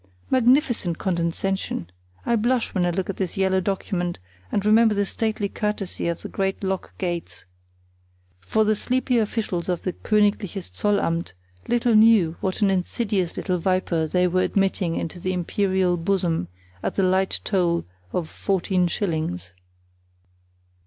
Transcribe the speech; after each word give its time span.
Magnificent 0.31 0.97
condescension! 0.97 1.87
I 2.25 2.35
blush 2.35 2.73
when 2.73 2.87
I 2.87 2.89
look 2.89 3.07
at 3.07 3.17
this 3.17 3.37
yellow 3.37 3.61
document 3.61 4.17
and 4.51 4.65
remember 4.65 4.95
the 4.95 5.05
stately 5.05 5.47
courtesy 5.47 6.07
of 6.07 6.23
the 6.23 6.27
great 6.27 6.63
lock 6.63 6.97
gates; 6.97 7.45
for 8.39 8.63
the 8.63 8.73
sleepy 8.75 9.19
officials 9.19 9.69
of 9.69 9.83
the 9.83 9.93
Königliches 9.93 10.71
Zollamt 10.73 11.33
little 11.67 11.93
knew 11.93 12.35
what 12.41 12.63
an 12.63 12.71
insidious 12.71 13.37
little 13.37 13.59
viper 13.59 14.07
they 14.07 14.27
were 14.27 14.41
admitting 14.41 14.95
into 14.95 15.19
the 15.19 15.33
imperial 15.33 15.97
bosom 15.97 16.47
at 16.81 16.95
the 16.95 17.03
light 17.03 17.39
toll 17.43 17.85
of 18.11 18.27
fourteen 18.27 18.87
shillings. 18.87 19.53